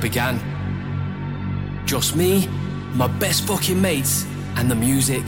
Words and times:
began. 0.00 0.38
Just 1.86 2.16
me, 2.16 2.48
my 2.94 3.06
best 3.18 3.46
fucking 3.46 3.80
mates, 3.80 4.24
and 4.56 4.70
the 4.70 4.74
music. 4.74 5.24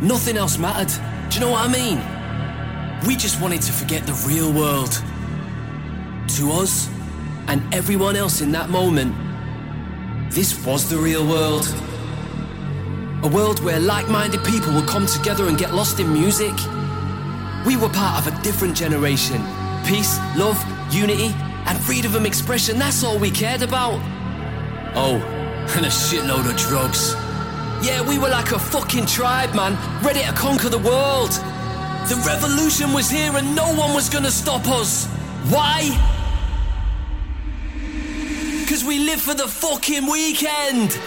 Nothing 0.00 0.36
else 0.36 0.58
mattered. 0.58 0.92
Do 1.30 1.34
you 1.34 1.40
know 1.40 1.50
what 1.52 1.68
I 1.68 1.72
mean? 1.72 1.98
We 3.06 3.16
just 3.16 3.40
wanted 3.40 3.62
to 3.62 3.72
forget 3.72 4.06
the 4.06 4.12
real 4.26 4.52
world. 4.52 4.92
To 6.36 6.52
us, 6.52 6.88
and 7.48 7.62
everyone 7.74 8.16
else 8.16 8.40
in 8.40 8.52
that 8.52 8.68
moment, 8.70 9.14
this 10.30 10.64
was 10.66 10.88
the 10.90 10.96
real 10.96 11.26
world. 11.26 11.66
A 13.22 13.28
world 13.28 13.62
where 13.64 13.80
like 13.80 14.08
minded 14.08 14.44
people 14.44 14.72
would 14.74 14.86
come 14.86 15.06
together 15.06 15.48
and 15.48 15.56
get 15.56 15.72
lost 15.72 15.98
in 16.00 16.12
music. 16.12 16.54
We 17.64 17.76
were 17.76 17.88
part 17.88 18.26
of 18.26 18.32
a 18.32 18.42
different 18.42 18.76
generation. 18.76 19.40
Peace, 19.86 20.18
love, 20.36 20.62
unity, 20.92 21.34
freedom 21.86 22.16
of 22.16 22.26
expression, 22.26 22.80
that's 22.80 23.04
all 23.04 23.16
we 23.16 23.30
cared 23.30 23.62
about. 23.62 24.00
Oh, 24.96 25.22
and 25.76 25.86
a 25.86 25.88
shitload 25.88 26.50
of 26.50 26.56
drugs. 26.56 27.14
Yeah, 27.80 28.02
we 28.02 28.18
were 28.18 28.28
like 28.28 28.50
a 28.50 28.58
fucking 28.58 29.06
tribe, 29.06 29.54
man, 29.54 29.78
ready 30.02 30.24
to 30.24 30.32
conquer 30.32 30.68
the 30.68 30.78
world. 30.78 31.30
The 32.10 32.20
revolution 32.26 32.92
was 32.92 33.08
here 33.08 33.36
and 33.36 33.54
no 33.54 33.72
one 33.72 33.94
was 33.94 34.08
gonna 34.08 34.32
stop 34.32 34.66
us. 34.66 35.06
Why? 35.48 35.94
Because 38.62 38.82
we 38.84 38.98
live 38.98 39.20
for 39.20 39.34
the 39.34 39.46
fucking 39.46 40.10
weekend. 40.10 40.98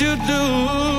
You 0.00 0.16
do. 0.16 0.93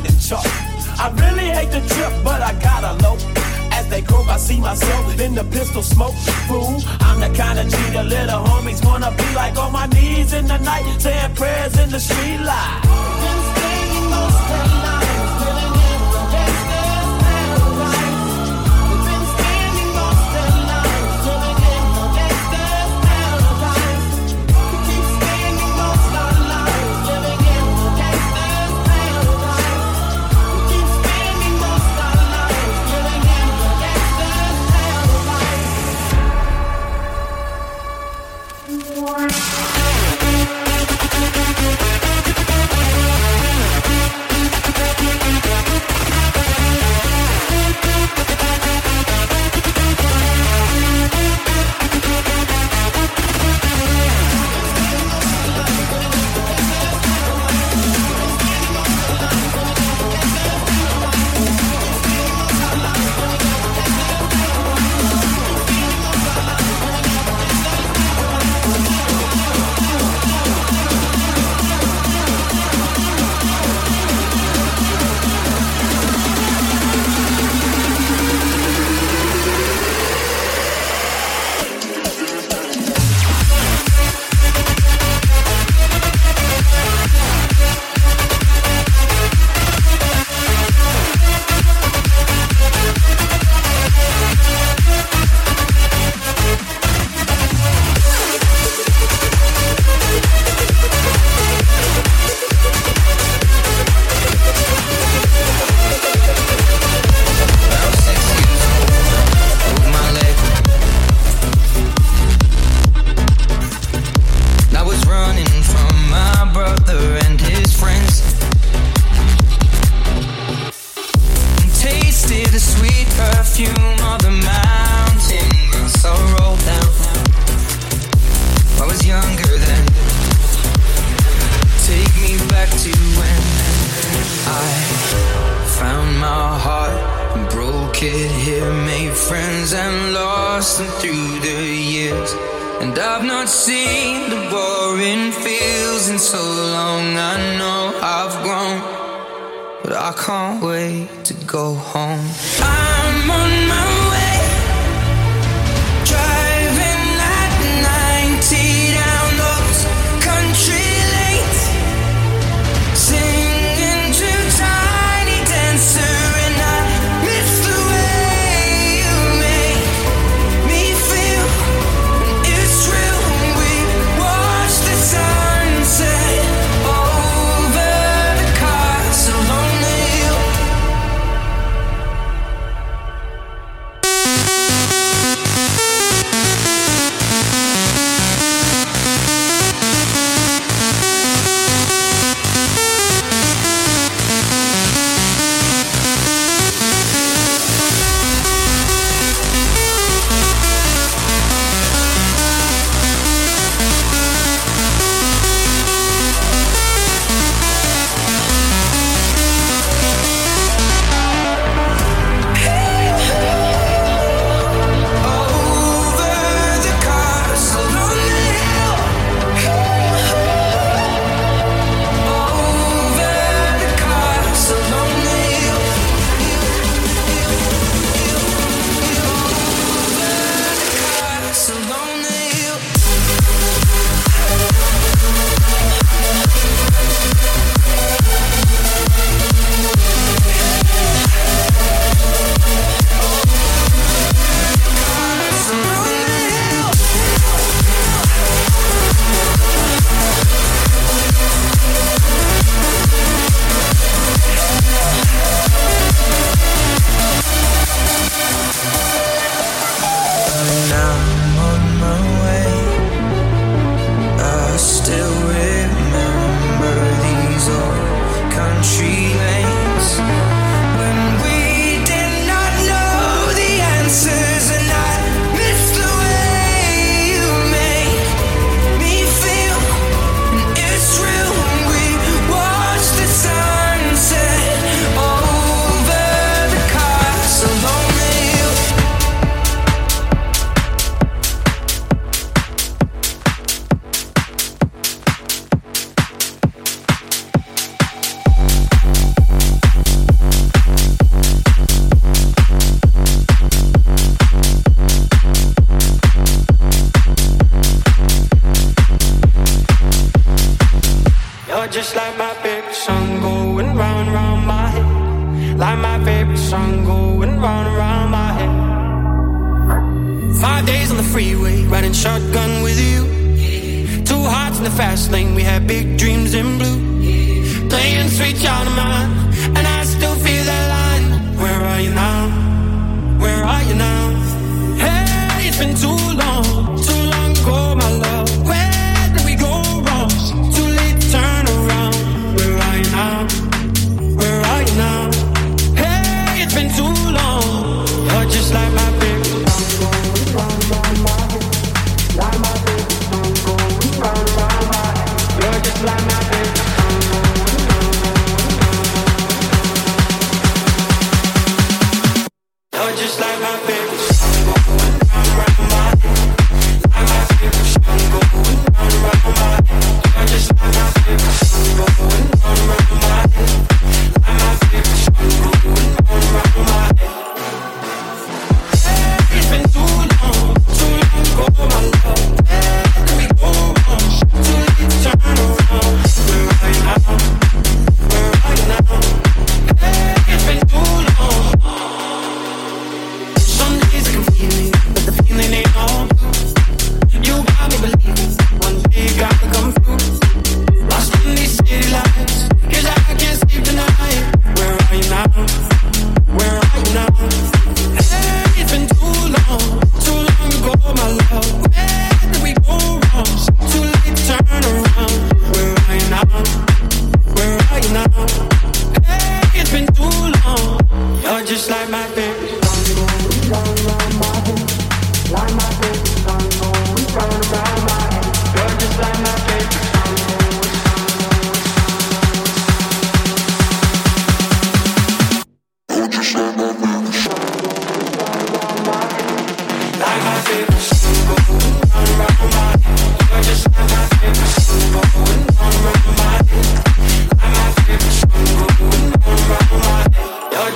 ride 0.00 0.10
the 0.10 0.20
chalk. 0.20 0.46
I 0.98 1.10
really 1.16 1.48
hate 1.50 1.70
the 1.70 1.80
trip, 1.88 2.12
but 2.24 2.42
I 2.42 2.52
gotta 2.60 3.02
low. 3.02 3.16
As 3.72 3.88
they 3.88 4.02
grow, 4.02 4.22
I 4.22 4.36
see 4.36 4.60
myself 4.60 5.18
in 5.20 5.34
the 5.34 5.44
pistol 5.44 5.82
smoke. 5.82 6.14
Fool, 6.48 6.82
I'm 7.00 7.20
the 7.20 7.36
kind 7.36 7.58
of 7.58 7.68
G 7.68 7.76
a 7.94 8.02
little 8.02 8.44
homies 8.44 8.84
wanna 8.84 9.10
be 9.16 9.34
like 9.34 9.56
on 9.56 9.72
my 9.72 9.86
knees 9.86 10.32
in 10.32 10.46
the 10.46 10.58
night, 10.58 10.84
saying 11.00 11.34
prayers 11.34 11.78
in 11.78 11.90
the 11.90 12.00
street 12.00 12.38
light. 12.38 13.09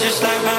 just 0.01 0.23
like 0.23 0.43
my 0.45 0.54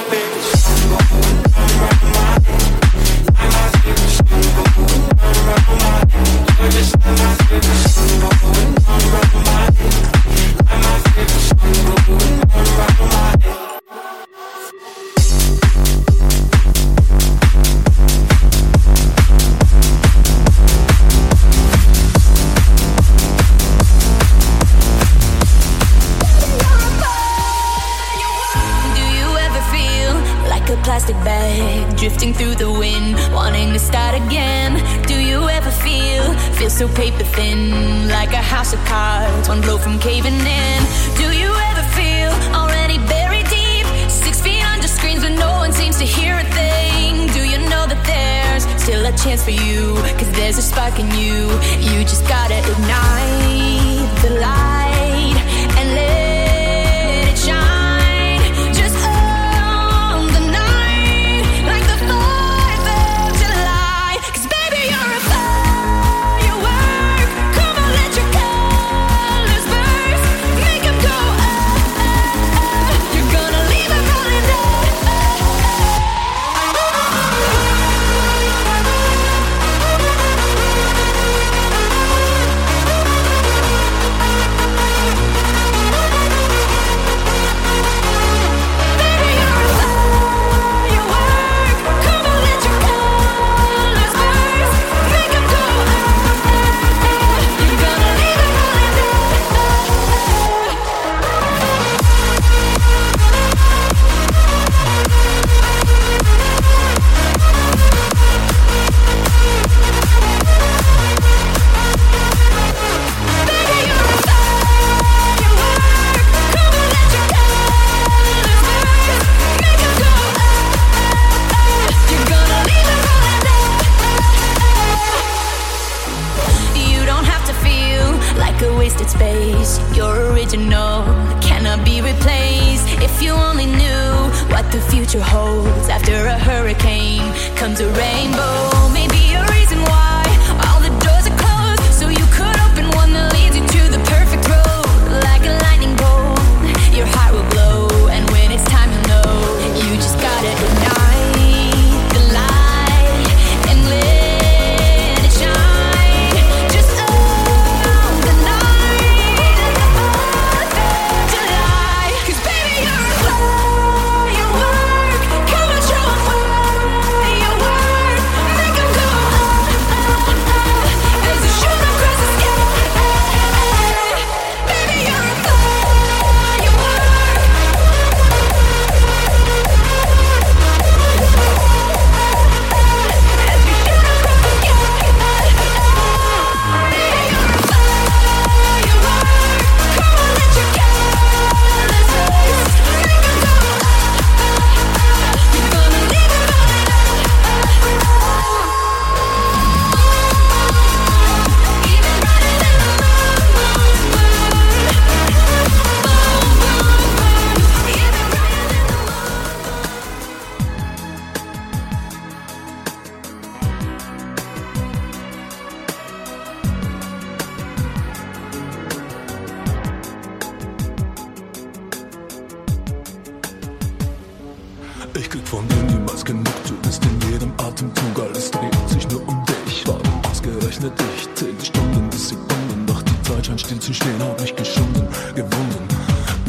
Ich 225.18 225.30
krieg 225.30 225.48
von 225.48 225.68
dir 225.68 225.84
niemals 225.84 226.24
genug, 226.24 226.44
du 226.68 226.76
bist 226.84 227.02
in 227.06 227.32
jedem 227.32 227.52
Atemzug, 227.58 228.20
alles 228.20 228.52
dreht 228.52 228.90
sich 228.90 229.08
nur 229.10 229.28
um 229.28 229.44
dich. 229.46 229.84
Warum 229.86 230.02
ausgerechnet 230.30 230.94
ich? 231.16 231.34
Zähl 231.36 231.54
Stunden 231.64 232.10
bis 232.10 232.30
Sekunden, 232.30 232.86
doch 232.86 233.02
die 233.02 233.22
Zeit 233.24 233.46
scheint 233.46 233.62
still 233.62 233.80
zu 233.80 233.94
stehen, 233.94 234.20
hab 234.20 234.40
mich 234.40 234.56
geschunden, 234.56 235.08
gewunden. 235.36 235.88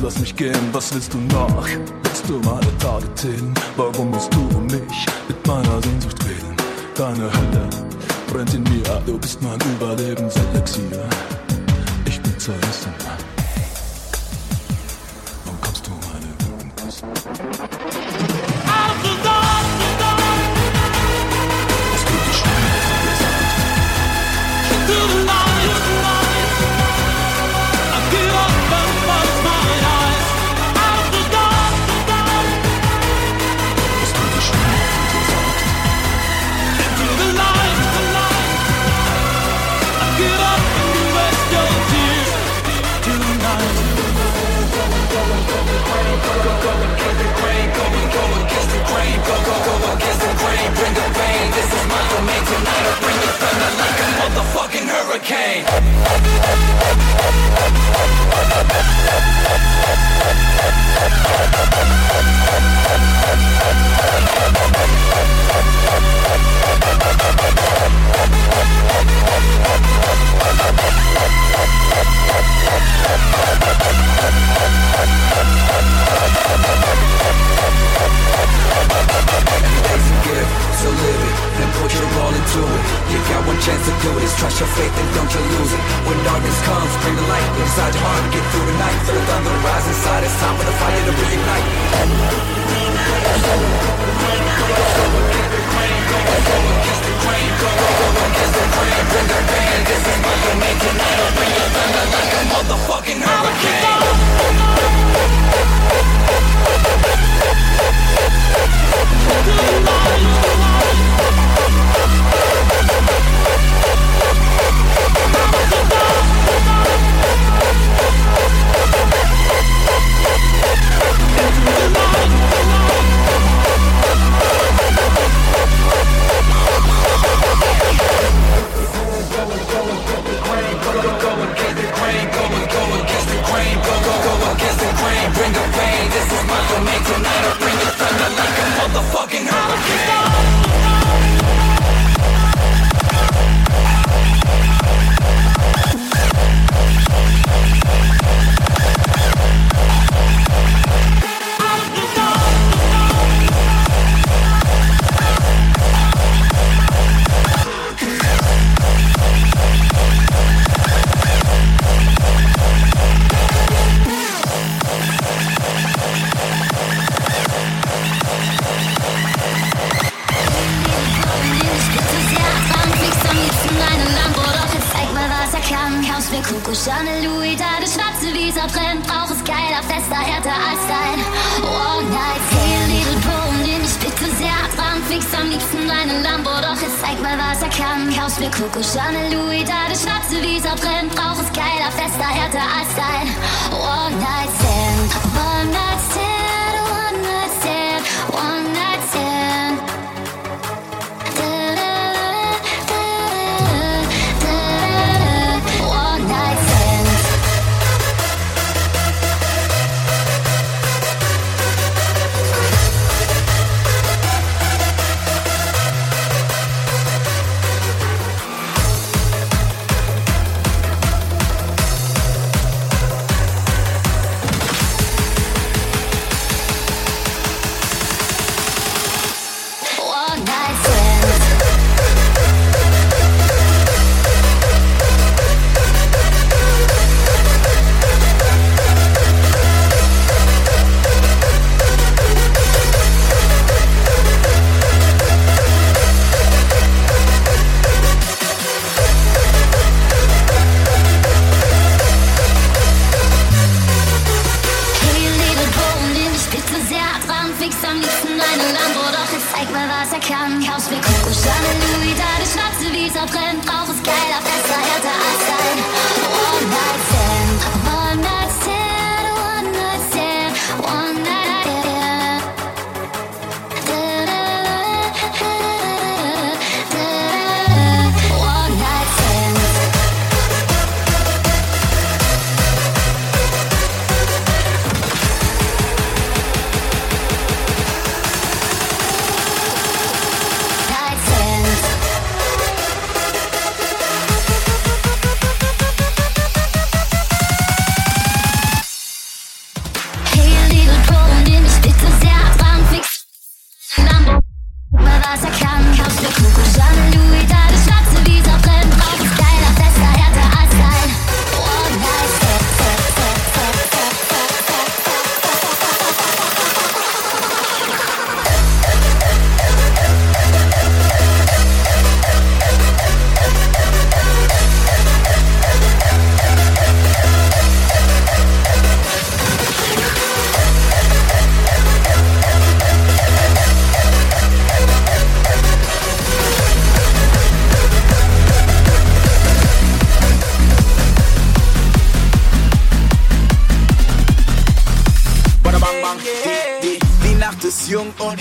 Lass 0.02 0.18
mich 0.18 0.36
gehen, 0.36 0.68
was 0.72 0.92
willst 0.94 1.14
du 1.14 1.18
nach? 1.18 1.68
Willst 2.02 2.28
du 2.28 2.38
meine 2.40 2.78
Tage 2.78 3.12
zählen? 3.14 3.54
Warum 3.76 4.10
musst 4.10 4.32
du 4.34 4.40
um 4.56 4.66
mich 4.66 5.06
mit 5.28 5.46
meiner 5.46 5.82
Sehnsucht 5.82 6.22
reden? 6.24 6.56
Deine 6.96 7.32
Hölle 7.32 7.68
brennt 8.32 8.54
in 8.54 8.62
mir, 8.64 9.02
du 9.06 9.18
bist 9.18 9.40
mein 9.42 9.58
Überlebenselixier. 9.76 11.08
Ich 12.06 12.20
bin 12.20 12.38
zerrissen. 12.38 12.92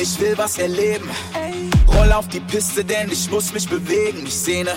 Ich 0.06 0.20
will 0.20 0.38
was 0.38 0.60
erleben. 0.60 1.10
roll 1.88 2.12
auf 2.12 2.28
die 2.28 2.40
Piste, 2.40 2.86
denn 2.86 3.10
ich 3.12 3.30
muss 3.32 3.52
mich 3.54 3.68
bewegen. 3.68 4.26
Ich 4.26 4.36
sehne 4.36 4.72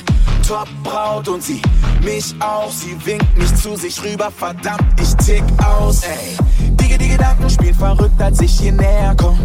Top-Braut 0.46 1.28
und 1.28 1.42
sie 1.42 1.60
mich 2.02 2.34
auch. 2.40 2.72
Sie 2.72 2.96
winkt 3.04 3.36
mich 3.36 3.54
zu 3.56 3.76
sich 3.76 4.02
rüber, 4.02 4.30
verdammt, 4.30 4.98
ich 4.98 5.14
tick 5.26 5.44
aus, 5.62 6.02
ey. 6.02 6.36
Digga, 6.76 6.96
die 6.96 7.08
Gedanken 7.08 7.50
spielen 7.50 7.74
verrückt, 7.74 8.20
als 8.20 8.40
ich 8.40 8.58
hier 8.58 8.72
näher 8.72 9.14
komm. 9.18 9.38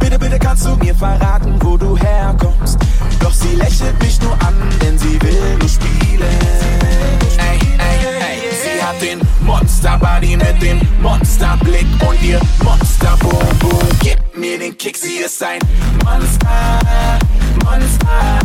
Bitte, 0.00 0.18
bitte 0.18 0.38
kannst 0.38 0.66
du 0.66 0.74
mir 0.76 0.94
verraten, 0.94 1.54
wo 1.62 1.76
du 1.76 1.96
herkommst. 1.96 2.78
Doch 3.20 3.32
sie 3.32 3.54
lächelt 3.54 3.96
mich 4.02 4.20
nur 4.22 4.32
an, 4.32 4.54
denn 4.80 4.98
sie 4.98 5.20
will 5.22 5.58
nur 5.60 5.68
spielen. 5.68 6.22
Ey, 7.38 7.58
hat 8.90 9.00
den 9.00 9.20
Monster-Body 9.42 10.36
mit 10.36 10.62
dem 10.62 10.80
Monsterblick 11.00 11.86
und 12.08 12.22
ihr 12.22 12.40
Monster-Boom-Boom. 12.64 13.88
Gib 14.02 14.18
mir 14.36 14.58
den 14.58 14.76
Kick, 14.76 14.96
sie 14.96 15.18
ist 15.24 15.42
ein 15.42 15.60
Monster, 16.04 16.78
Monster. 17.64 18.40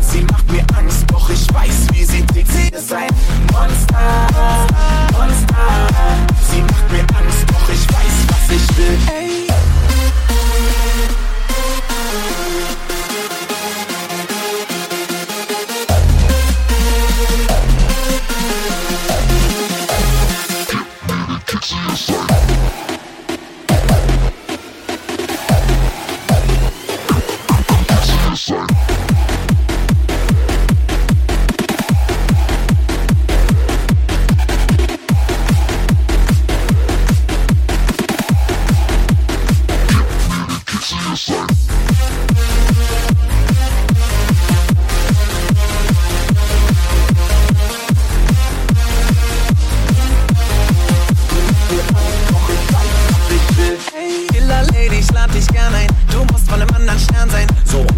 Sie 0.00 0.22
macht 0.30 0.50
mir 0.52 0.64
Angst, 0.76 1.04
doch 1.08 1.28
ich 1.30 1.52
weiß, 1.52 1.88
wie 1.92 2.04
sie 2.04 2.22
tickt. 2.26 2.50
Sie 2.52 2.68
ist 2.68 2.92
ein 2.92 3.08
Monster, 3.52 4.26
Monster. 5.12 5.66
Sie 6.50 6.62
macht 6.62 6.92
mir 6.92 7.04
Angst, 7.18 7.44
doch 7.48 7.68
ich 7.68 7.88
weiß, 7.88 8.14
was 8.28 8.56
ich 8.56 8.76
will. 8.76 8.98
Ey. 9.08 9.48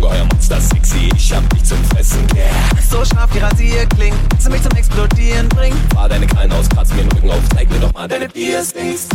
Ungeheuer 0.01 0.25
Monster 0.33 0.61
sexy, 0.61 1.09
ich 1.15 1.33
hab 1.33 1.49
dich 1.51 1.65
zum 1.65 1.83
Fressen, 1.85 2.27
yeah. 2.35 2.47
So 2.91 3.05
scharf 3.05 3.33
wie 3.35 3.39
Rasier 3.39 3.87
klingt, 3.87 4.17
dass 4.31 4.45
sie 4.45 4.51
mich 4.51 4.63
zum 4.63 4.73
Explodieren 4.73 5.49
bringt. 5.51 5.77
Fahr 5.93 6.09
deine 6.09 6.27
Krallen 6.27 6.53
aus, 6.53 6.69
kratz 6.69 6.91
mir 6.91 7.03
den 7.03 7.13
Rücken 7.13 7.31
auf, 7.31 7.43
zeig 7.55 7.71
mir 7.71 7.79
doch 7.79 7.93
mal 7.93 8.09
deine 8.09 8.29
Piercings. 8.29 9.09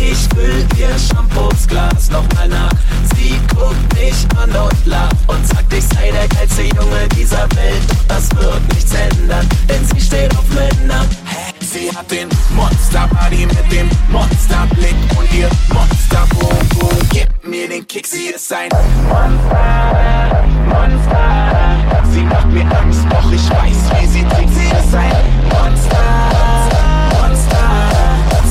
Ich 0.00 0.18
füll 0.34 0.64
ihr 0.78 0.98
Shampoosglas 0.98 2.10
nochmal 2.10 2.48
nach. 2.48 2.72
Sie 3.14 3.38
guckt 3.54 3.94
mich 3.94 4.26
an 4.36 4.50
und 4.50 4.86
lacht 4.86 5.16
und 5.26 5.46
sagt, 5.46 5.72
ich 5.72 5.84
sei 5.84 6.10
der 6.10 6.28
geilste 6.28 6.62
Junge 6.62 7.08
dieser 7.16 7.42
Welt. 7.56 7.82
Doch 7.88 8.04
das 8.08 8.30
wird 8.36 8.74
nichts 8.74 8.92
ändern, 8.94 9.46
denn 9.68 9.84
sie 9.84 10.00
steht 10.00 10.36
auf 10.36 10.48
Männer. 10.48 11.04
Hä? 11.26 11.59
Sie 11.72 11.88
hat 11.96 12.10
den 12.10 12.28
Monster-Body 12.56 13.46
mit 13.46 13.70
dem 13.72 13.88
Monsterblick 14.08 14.96
und 15.16 15.32
ihr 15.32 15.48
Monster-Boom-Boom. 15.72 16.98
Gib 17.12 17.28
mir 17.44 17.68
den 17.68 17.86
Kick, 17.86 18.08
sie 18.08 18.30
ist 18.34 18.52
ein 18.52 18.68
Monster, 19.08 20.44
Monster. 20.66 22.02
Sie 22.12 22.22
macht 22.22 22.48
mir 22.48 22.64
Angst, 22.76 23.04
doch 23.08 23.32
ich 23.32 23.48
weiß, 23.50 24.00
wie 24.00 24.06
sie 24.08 24.24
tickt. 24.24 24.52
Sie 24.52 24.66
ist 24.66 24.94
ein 24.96 25.12
Monster, 25.44 26.06
Monster. 27.20 27.64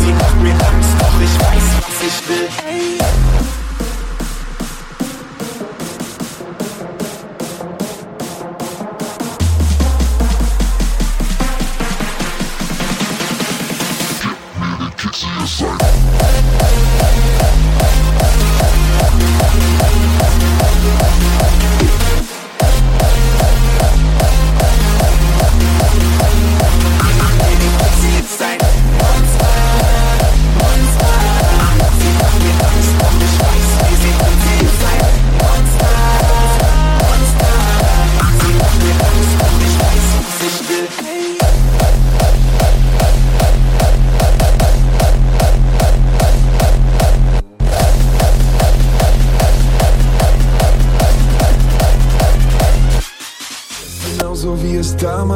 Sie 0.01 0.13
macht 0.13 0.41
mir 0.41 0.53
Angst, 0.53 0.95
doch 0.99 1.21
ich 1.21 1.39
weiß, 1.39 1.65
was 1.81 2.07
ich 2.07 2.29
will. 2.29 2.49
Hey. 2.63 3.58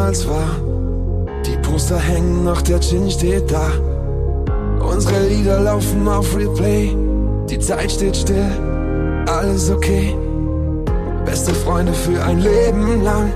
Es 0.09 0.23
damals 0.23 0.27
war. 0.27 0.55
Die 1.45 1.57
Poster 1.57 1.99
hängen 1.99 2.43
noch, 2.43 2.61
der 2.61 2.79
Gin 2.79 3.09
steht 3.09 3.51
da. 3.51 3.71
Unsere 4.79 5.27
Lieder 5.27 5.61
laufen 5.61 6.07
auf 6.07 6.35
Replay. 6.35 6.95
Die 7.49 7.59
Zeit 7.59 7.91
steht 7.91 8.15
still, 8.15 8.51
alles 9.27 9.69
okay. 9.69 10.15
Beste 11.25 11.53
Freunde 11.53 11.93
für 11.93 12.21
ein 12.23 12.39
Leben 12.39 13.03
lang. 13.03 13.31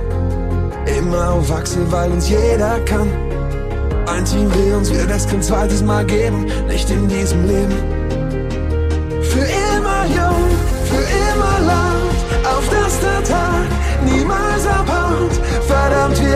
Immer 0.97 1.34
auf 1.34 1.51
Achse, 1.51 1.80
weil 1.89 2.11
uns 2.11 2.30
jeder 2.30 2.80
kann. 2.86 3.09
Ein 4.07 4.24
Team 4.26 4.53
will 4.53 4.76
uns, 4.76 4.91
wird 4.91 5.11
es 5.11 5.28
kein 5.28 5.41
zweites 5.41 5.82
Mal 5.84 6.05
geben. 6.05 6.45
Nicht 6.68 6.89
in 6.89 7.07
diesem 7.07 7.45
Leben. 7.45 7.76
Für 9.22 9.45
immer 9.45 10.05
jung, 10.07 10.47
für 10.86 11.05
immer 11.28 11.59
laut. 11.68 12.18
Auf 12.45 12.70
dass 12.70 12.99
der 12.99 13.24
Tag 13.24 13.68
niemals 14.05 14.65
abhaut. 14.65 14.96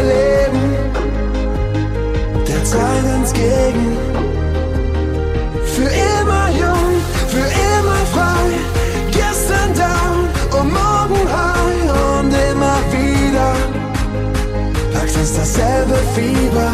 Wir 0.02 0.08
leben 0.08 0.76
der 2.48 2.64
Zeit 2.64 3.06
entgegen. 3.06 3.98
Für 5.76 5.90
immer 5.90 6.50
jung, 6.50 6.94
für 7.28 7.48
immer 7.70 8.02
frei. 8.12 8.46
Gestern 9.12 9.74
down 9.76 10.28
und 10.60 10.74
morgen 10.74 11.22
high. 11.32 12.20
Und 12.20 12.34
immer 12.34 12.78
wieder 12.92 13.54
packt 14.92 15.16
uns 15.18 15.34
dasselbe 15.36 15.98
Fieber. 16.16 16.72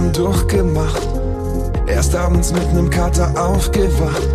...24-7, 0.00 0.02
wir 0.02 0.06
haben 0.06 0.12
durchgemacht. 0.12 1.08
Erst 1.86 2.14
abends 2.14 2.52
mit 2.52 2.72
nem 2.72 2.88
Kater 2.88 3.32
aufgewacht. 3.36 4.28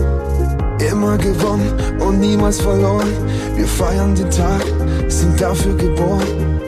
Immer 0.92 1.18
gewonnen 1.18 1.74
und 2.00 2.20
niemals 2.20 2.62
verloren. 2.62 3.08
Wir 3.56 3.68
feiern 3.68 4.14
den 4.16 4.30
Tag, 4.30 4.64
sind 5.08 5.40
dafür 5.40 5.76
geboren. 5.76 6.60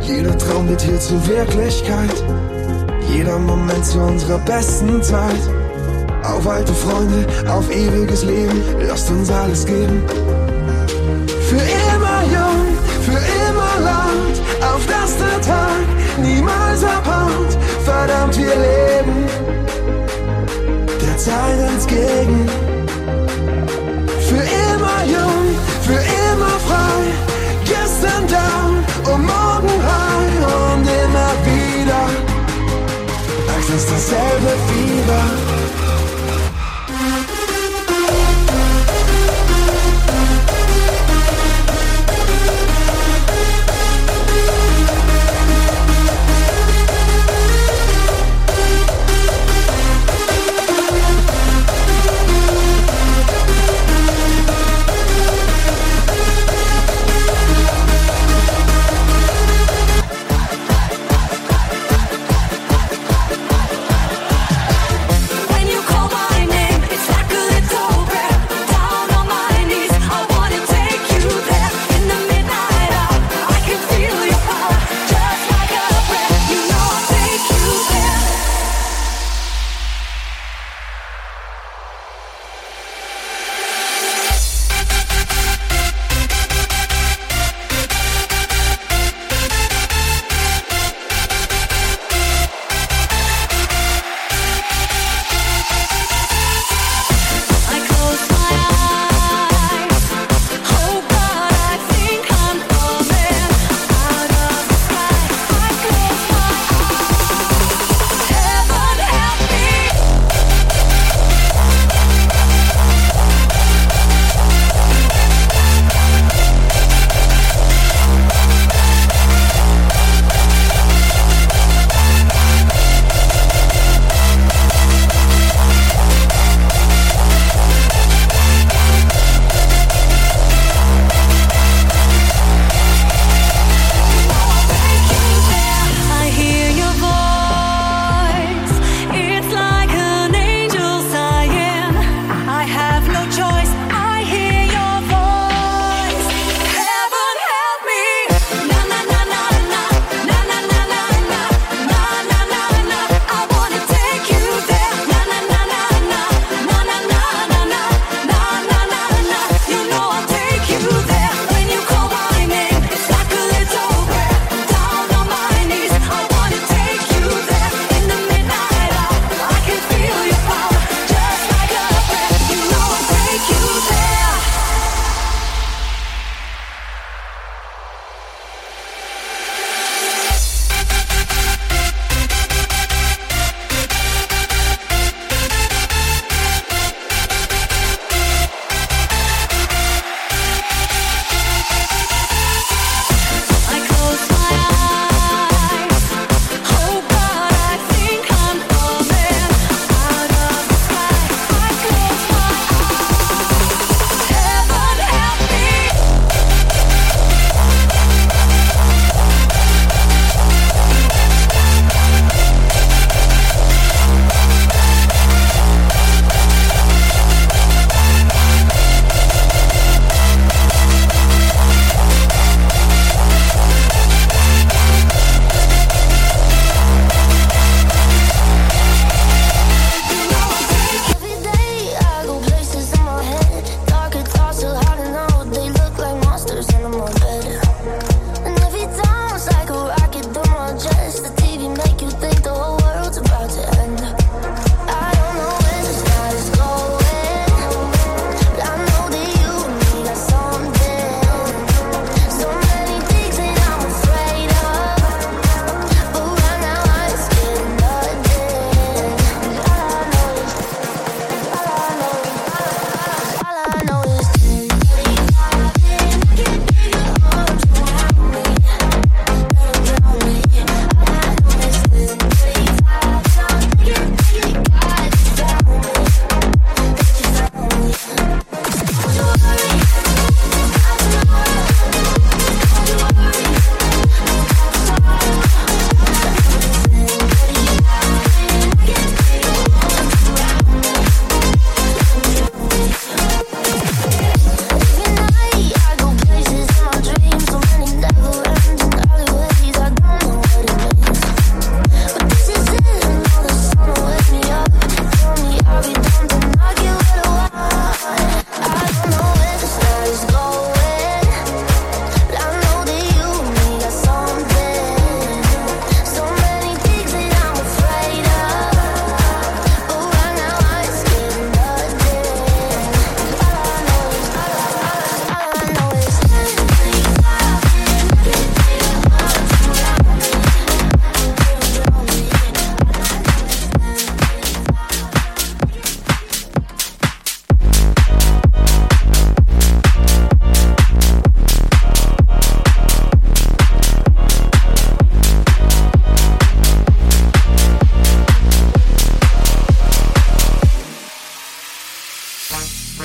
Jeder 0.00 0.36
Traum 0.36 0.68
wird 0.68 0.82
hier 0.82 0.98
zur 0.98 1.26
Wirklichkeit. 1.26 2.24
Jeder 3.12 3.38
Moment 3.38 3.84
zu 3.84 4.00
unserer 4.00 4.38
besten 4.38 5.02
Zeit. 5.02 5.40
Auf 6.24 6.48
alte 6.48 6.72
Freunde, 6.72 7.26
auf 7.48 7.70
ewiges 7.70 8.24
Leben, 8.24 8.62
lasst 8.88 9.10
uns 9.10 9.30
alles 9.30 9.66
geben. 9.66 10.02
Es 34.16 34.44
ist 34.44 35.43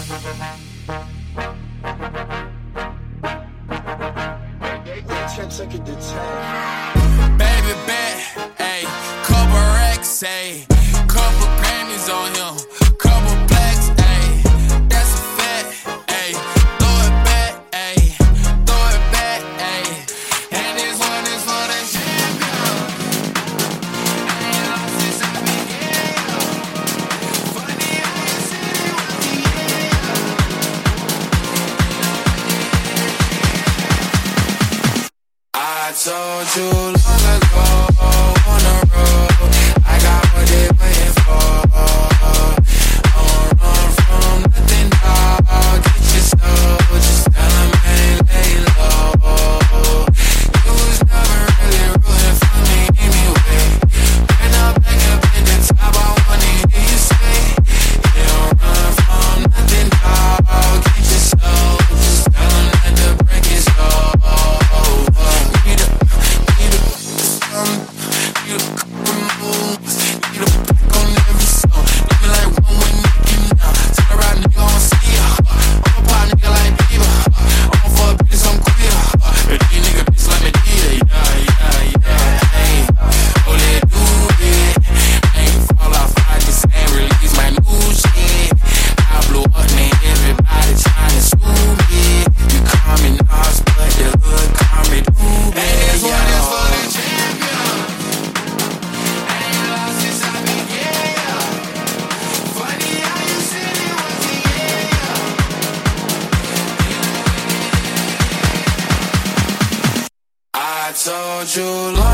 Ten 0.10 0.18
second 5.52 5.86
to 5.86 5.94
ten. 5.94 6.59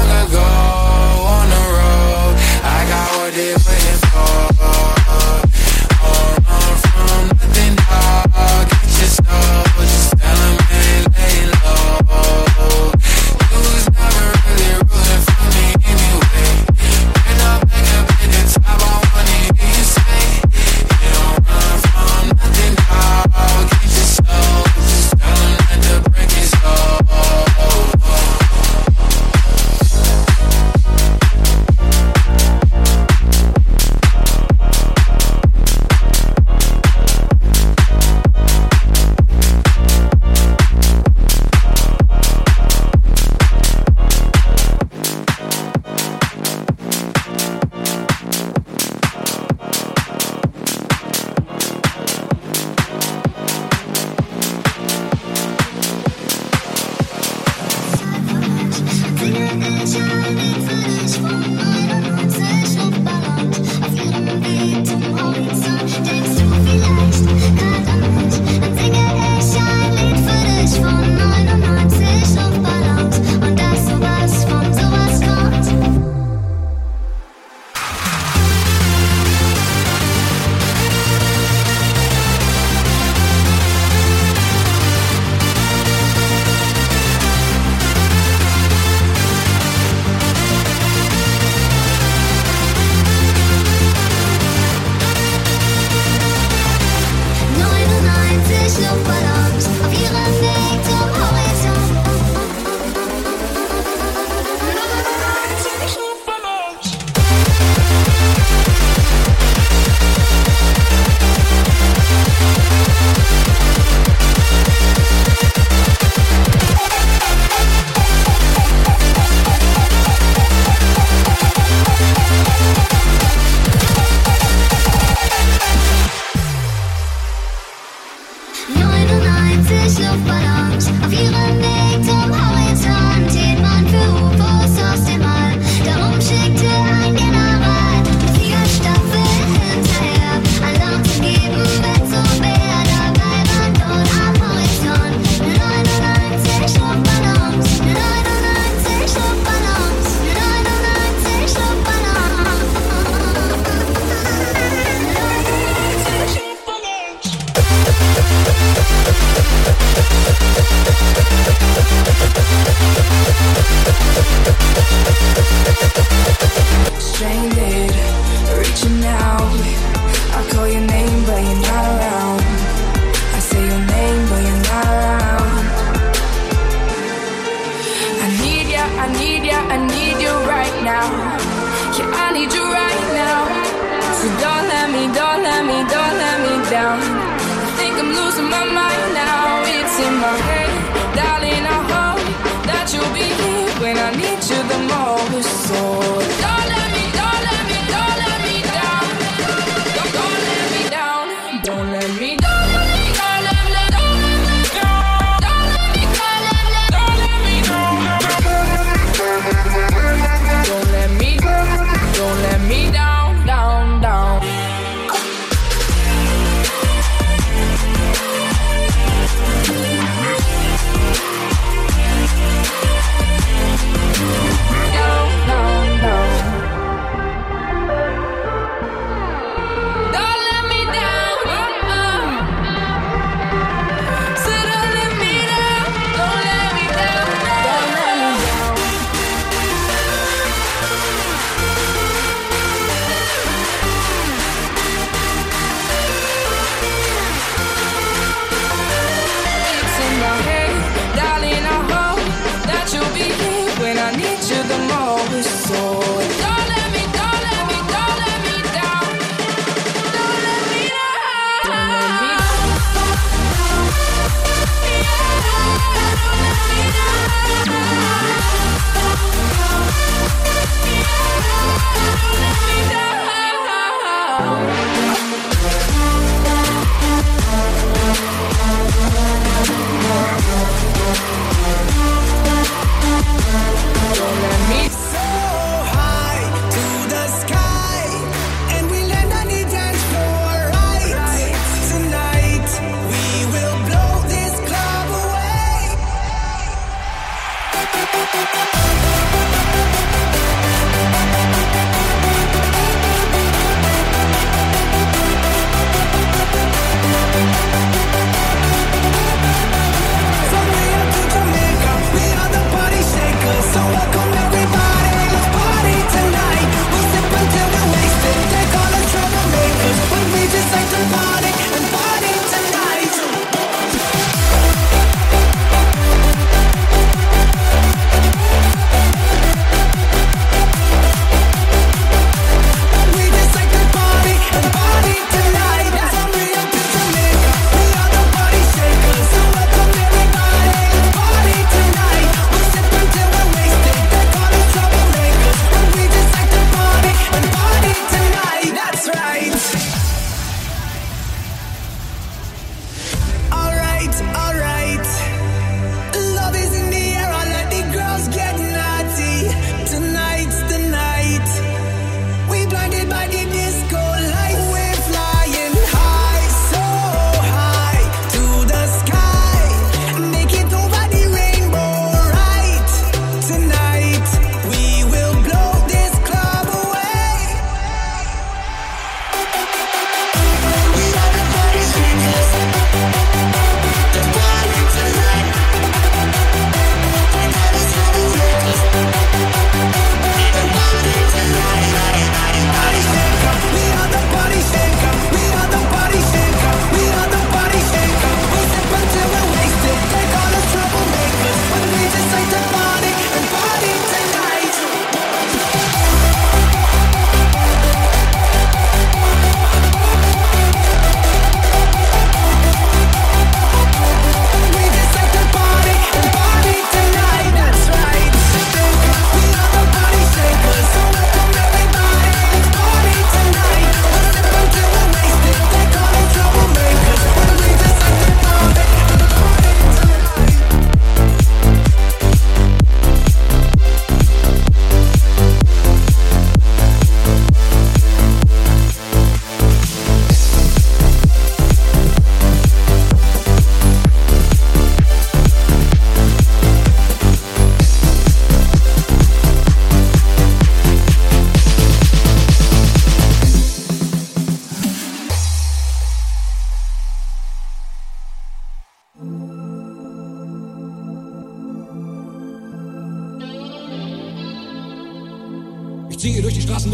Dasselbe 0.03 0.27
Fieber. 0.29 0.54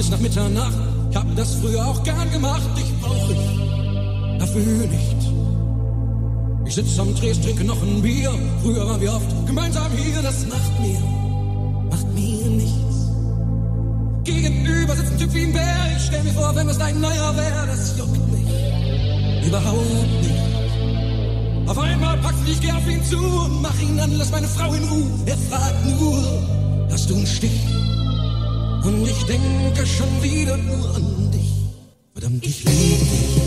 Bis 0.01 0.09
nach 0.09 0.19
Mitternacht. 0.19 0.79
Ich 1.11 1.15
hab 1.15 1.35
das 1.35 1.53
früher 1.55 1.85
auch 1.85 2.01
gern 2.01 2.31
gemacht. 2.31 2.69
Ich 2.75 2.91
brauche 3.01 3.33
ich 3.33 4.39
dafür 4.39 4.87
nicht. 4.87 5.21
Ich 6.65 6.73
sitz 6.73 6.97
am 6.97 7.15
Tresen, 7.15 7.43
trinke 7.43 7.63
noch 7.63 7.79
ein 7.83 8.01
Bier. 8.01 8.31
Früher 8.63 8.87
waren 8.87 8.99
wir 8.99 9.13
oft 9.13 9.31
gemeinsam 9.45 9.91
hier. 9.91 10.19
Das 10.23 10.47
macht 10.47 10.79
mir, 10.79 10.99
macht 11.91 12.07
mir 12.15 12.45
nichts. 12.63 12.95
Gegenüber 14.23 14.95
sitzt 14.95 15.11
ein 15.11 15.19
Typ 15.19 15.33
wie 15.35 15.43
ein 15.43 15.53
Bär. 15.53 15.77
Ich 15.95 16.05
stell 16.05 16.23
mir 16.23 16.33
vor, 16.33 16.55
wenn 16.55 16.67
es 16.67 16.79
ein 16.79 16.99
neuer 16.99 17.37
wäre, 17.37 17.67
das 17.67 17.95
juckt 17.99 18.31
mich 18.31 19.45
überhaupt 19.45 20.13
nicht. 20.23 21.69
Auf 21.69 21.77
einmal 21.77 22.17
packst 22.17 22.47
ich 22.47 22.59
geh 22.59 22.71
auf 22.71 22.87
ihn 22.89 23.03
zu 23.05 23.17
mach 23.61 23.79
ihn 23.79 23.99
an, 23.99 24.11
lass 24.17 24.31
meine 24.31 24.47
Frau 24.47 24.73
in 24.73 24.83
Ruhe. 24.83 25.11
Er 25.27 25.37
fragt 25.37 25.85
nur, 25.85 26.23
hast 26.89 27.07
du 27.07 27.15
einen 27.17 27.27
Stich? 27.27 27.90
Und 28.83 29.07
ich 29.07 29.23
denke 29.25 29.85
schon 29.85 30.23
wieder 30.23 30.57
nur 30.57 30.95
an 30.95 31.31
dich. 31.31 31.51
Verdammt, 32.13 32.45
ich 32.45 32.63
liebe 32.63 33.05
dich. 33.05 33.40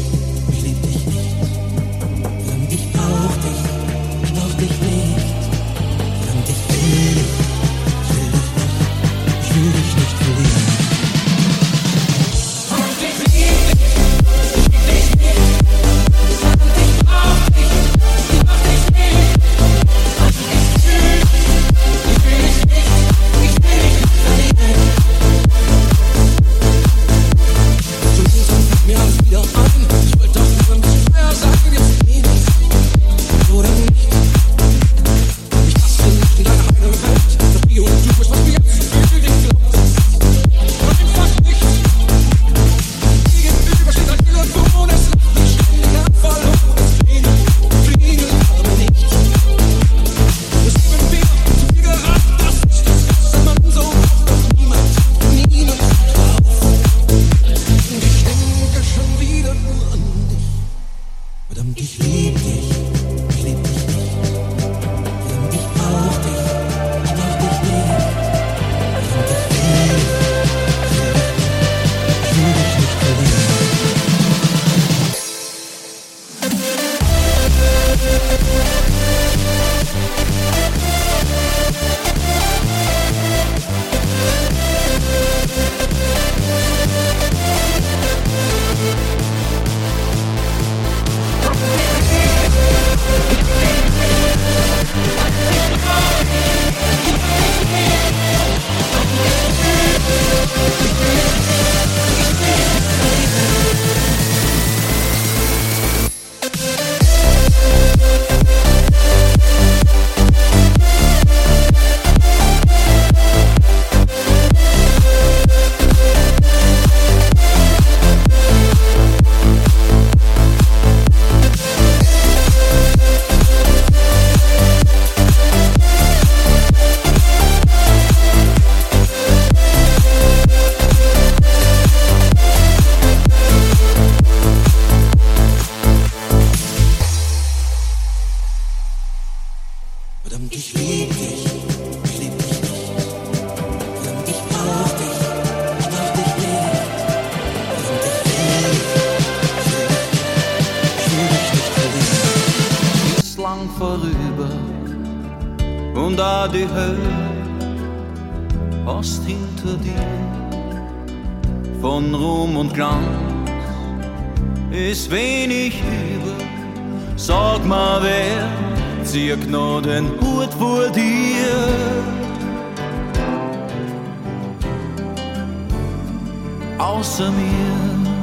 Außer 176.79 177.31
mir. 177.31 178.15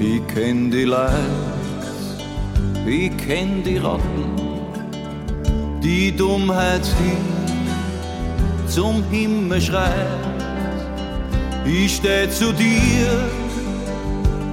Ich 0.00 0.26
kenn 0.34 0.70
die 0.70 0.84
Leid, 0.84 1.12
ich 2.86 3.16
kenn 3.16 3.62
die 3.62 3.78
Ratten, 3.78 4.26
die 5.82 6.14
Dummheit, 6.14 6.82
die 6.98 8.70
zum 8.70 9.02
Himmel 9.10 9.60
schreit. 9.62 10.24
Ich 11.64 11.96
steh 11.96 12.28
zu 12.28 12.52
dir 12.52 13.30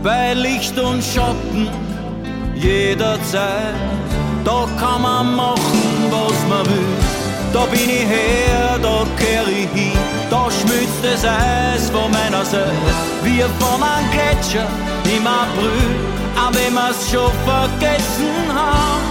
bei 0.01 0.33
Licht 0.33 0.79
und 0.79 1.03
Schatten 1.03 1.67
jederzeit. 2.55 3.75
Da 4.45 4.67
kann 4.79 5.01
man 5.01 5.35
machen, 5.35 6.09
was 6.09 6.47
man 6.47 6.65
will. 6.65 7.00
Da 7.53 7.65
bin 7.65 7.89
ich 7.89 8.07
her, 8.07 8.79
da 8.81 9.05
kehr 9.17 9.43
ich 9.47 9.69
hin. 9.77 9.97
Da 10.29 10.47
schmilzt 10.49 11.03
das 11.03 11.25
Eis 11.25 11.89
von 11.89 12.09
meiner 12.11 12.45
Seite, 12.45 12.71
wie 13.23 13.43
von 13.59 13.83
einem 13.83 14.09
Gletscher 14.11 14.67
im 15.15 15.27
April. 15.27 15.95
Aber 16.35 16.55
wenn 16.55 16.73
wir's 16.73 17.11
schon 17.11 17.31
vergessen 17.45 18.47
haben, 18.53 19.03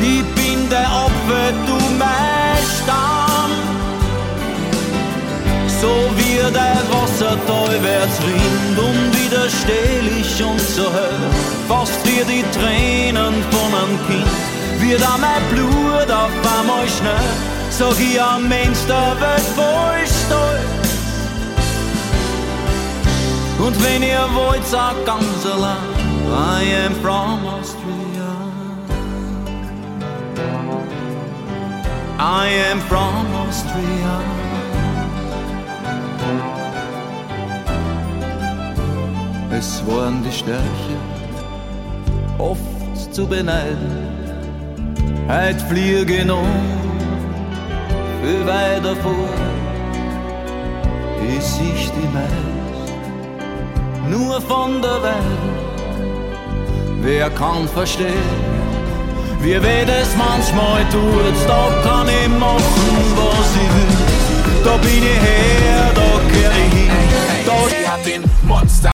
ich 0.00 0.24
bin 0.34 0.68
der 0.68 0.88
Opfer, 1.04 1.52
du 1.66 1.76
mein 1.98 2.62
Stamm. 2.76 3.52
So 5.80 5.92
wie 6.16 6.38
der 6.52 6.82
Wassertal 6.90 7.82
wird's 7.82 8.18
rinnt 8.22 8.78
und 8.78 9.18
so 10.78 10.84
hell, 10.92 11.18
fast 11.68 11.98
wie 12.04 12.22
die 12.24 12.44
Tränen 12.56 13.34
von 13.50 13.74
einem 13.74 13.98
Kind, 14.06 14.47
wird 14.80 15.02
auch 15.02 15.18
mein 15.18 15.42
Blut 15.52 16.10
auf 16.10 16.30
einmal 16.58 16.86
schnell, 16.88 17.30
sag 17.70 17.98
ich 18.00 18.20
am 18.20 18.48
Mensch 18.48 18.78
der 18.86 19.16
Welt 19.20 19.48
voll 19.56 20.06
stolz. 20.06 20.78
Und 23.58 23.84
wenn 23.84 24.02
ihr 24.02 24.26
wollt, 24.34 24.66
sag 24.66 24.94
ganz 25.04 25.44
allein, 25.44 25.98
I 26.30 26.86
am 26.86 26.94
from 27.02 27.46
Austria. 27.46 27.98
I 32.20 32.48
am 32.72 32.80
from 32.82 33.26
Austria. 33.46 34.20
Es 39.50 39.82
waren 39.86 40.22
die 40.22 40.32
Stärke, 40.32 40.62
oft 42.38 43.14
zu 43.14 43.26
beneiden. 43.26 44.17
Heut 45.28 45.60
fliegen 45.68 46.30
um 46.30 46.46
viel 48.22 48.46
weiter 48.46 48.96
vor 48.96 49.28
ist 51.36 51.56
sich 51.56 51.90
die 51.96 52.08
meist 52.14 52.58
nur 54.08 54.40
von 54.40 54.80
der 54.80 55.02
Welt. 55.02 55.58
Wer 57.02 57.28
kann 57.30 57.68
verstehen, 57.68 58.08
wie 59.42 59.62
weh 59.62 59.84
das 59.84 60.16
manchmal 60.16 60.82
tut, 60.90 61.36
da 61.46 61.62
kann 61.84 62.08
ich 62.08 62.28
machen, 62.28 62.96
was 63.18 63.50
ich 63.62 63.70
will. 63.76 64.64
Da 64.64 64.76
bin 64.78 65.02
ich 65.12 65.20
her, 65.28 65.90
da 65.94 66.10
kehr 66.32 66.52
ich 66.64 66.74
hin. 66.74 66.90
Da 67.46 67.56
Sie 67.68 67.86
hat 67.86 68.06
Monster 68.44 68.78